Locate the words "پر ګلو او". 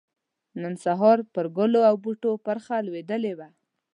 1.33-1.95